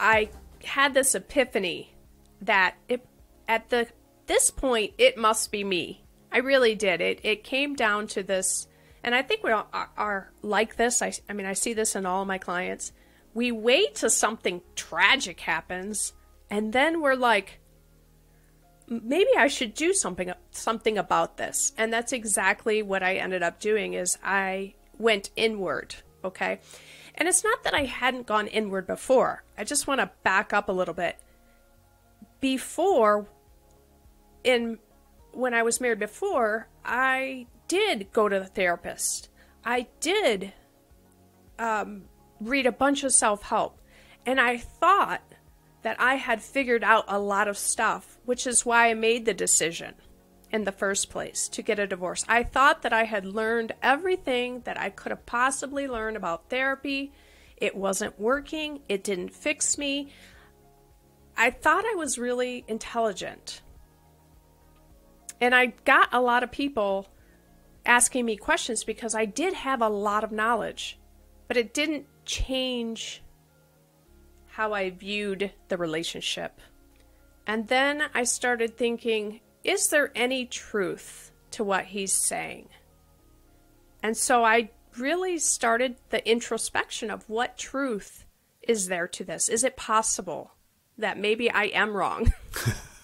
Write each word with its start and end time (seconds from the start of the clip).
I 0.00 0.30
had 0.64 0.94
this 0.94 1.14
epiphany 1.14 1.94
that 2.40 2.74
it, 2.88 3.06
at 3.46 3.68
the 3.68 3.86
this 4.26 4.50
point 4.50 4.94
it 4.98 5.16
must 5.16 5.52
be 5.52 5.62
me. 5.62 6.04
I 6.32 6.38
really 6.38 6.74
did. 6.74 7.00
It 7.00 7.20
it 7.22 7.44
came 7.44 7.74
down 7.74 8.06
to 8.08 8.22
this, 8.22 8.66
and 9.04 9.14
I 9.14 9.22
think 9.22 9.42
we 9.42 9.50
are, 9.50 9.66
are 9.96 10.32
like 10.42 10.76
this. 10.76 11.02
I 11.02 11.12
I 11.28 11.34
mean 11.34 11.46
I 11.46 11.52
see 11.52 11.74
this 11.74 11.94
in 11.94 12.06
all 12.06 12.24
my 12.24 12.38
clients. 12.38 12.92
We 13.34 13.52
wait 13.52 13.96
till 13.96 14.10
something 14.10 14.62
tragic 14.74 15.40
happens, 15.40 16.14
and 16.48 16.72
then 16.72 17.00
we're 17.00 17.14
like, 17.14 17.60
maybe 18.88 19.30
I 19.36 19.48
should 19.48 19.74
do 19.74 19.92
something 19.92 20.32
something 20.50 20.96
about 20.96 21.36
this. 21.36 21.72
And 21.76 21.92
that's 21.92 22.12
exactly 22.12 22.82
what 22.82 23.02
I 23.02 23.16
ended 23.16 23.42
up 23.42 23.60
doing. 23.60 23.94
Is 23.94 24.16
I 24.24 24.74
went 24.98 25.30
inward. 25.36 25.96
Okay. 26.24 26.60
And 27.14 27.28
it's 27.28 27.44
not 27.44 27.64
that 27.64 27.74
I 27.74 27.84
hadn't 27.84 28.26
gone 28.26 28.46
inward 28.46 28.86
before. 28.86 29.42
I 29.58 29.64
just 29.64 29.86
want 29.86 30.00
to 30.00 30.10
back 30.22 30.52
up 30.52 30.68
a 30.68 30.72
little 30.72 30.94
bit. 30.94 31.16
Before, 32.40 33.26
in 34.44 34.78
when 35.32 35.54
I 35.54 35.62
was 35.62 35.80
married 35.80 35.98
before, 35.98 36.68
I 36.84 37.46
did 37.68 38.12
go 38.12 38.28
to 38.28 38.38
the 38.38 38.46
therapist. 38.46 39.28
I 39.64 39.86
did 40.00 40.52
um, 41.58 42.04
read 42.40 42.66
a 42.66 42.72
bunch 42.72 43.04
of 43.04 43.12
self 43.12 43.42
help. 43.42 43.78
And 44.26 44.40
I 44.40 44.58
thought 44.58 45.22
that 45.82 46.00
I 46.00 46.16
had 46.16 46.42
figured 46.42 46.84
out 46.84 47.04
a 47.08 47.18
lot 47.18 47.48
of 47.48 47.56
stuff, 47.56 48.18
which 48.24 48.46
is 48.46 48.66
why 48.66 48.90
I 48.90 48.94
made 48.94 49.24
the 49.24 49.34
decision 49.34 49.94
in 50.50 50.64
the 50.64 50.72
first 50.72 51.10
place 51.10 51.48
to 51.48 51.62
get 51.62 51.78
a 51.78 51.86
divorce. 51.86 52.24
I 52.28 52.42
thought 52.42 52.82
that 52.82 52.92
I 52.92 53.04
had 53.04 53.24
learned 53.24 53.72
everything 53.82 54.60
that 54.60 54.78
I 54.78 54.90
could 54.90 55.10
have 55.10 55.26
possibly 55.26 55.86
learned 55.86 56.16
about 56.16 56.48
therapy. 56.48 57.12
It 57.56 57.76
wasn't 57.76 58.18
working, 58.18 58.80
it 58.88 59.04
didn't 59.04 59.30
fix 59.30 59.78
me. 59.78 60.12
I 61.36 61.50
thought 61.50 61.84
I 61.84 61.94
was 61.94 62.18
really 62.18 62.64
intelligent. 62.68 63.62
And 65.40 65.54
I 65.54 65.66
got 65.84 66.08
a 66.12 66.20
lot 66.20 66.42
of 66.42 66.50
people 66.50 67.08
asking 67.86 68.26
me 68.26 68.36
questions 68.36 68.84
because 68.84 69.14
I 69.14 69.24
did 69.24 69.54
have 69.54 69.80
a 69.80 69.88
lot 69.88 70.24
of 70.24 70.32
knowledge, 70.32 70.98
but 71.48 71.56
it 71.56 71.72
didn't 71.72 72.06
change 72.26 73.22
how 74.46 74.72
I 74.74 74.90
viewed 74.90 75.52
the 75.68 75.78
relationship. 75.78 76.60
And 77.46 77.68
then 77.68 78.02
I 78.12 78.24
started 78.24 78.76
thinking, 78.76 79.40
is 79.64 79.88
there 79.88 80.10
any 80.14 80.46
truth 80.46 81.32
to 81.52 81.64
what 81.64 81.86
he's 81.86 82.12
saying? 82.12 82.68
And 84.02 84.16
so 84.16 84.44
I 84.44 84.70
really 84.98 85.38
started 85.38 85.96
the 86.10 86.26
introspection 86.28 87.10
of 87.10 87.28
what 87.28 87.58
truth 87.58 88.24
is 88.62 88.88
there 88.88 89.08
to 89.08 89.24
this? 89.24 89.48
Is 89.48 89.64
it 89.64 89.76
possible 89.76 90.52
that 90.98 91.18
maybe 91.18 91.50
I 91.50 91.64
am 91.64 91.96
wrong? 91.96 92.32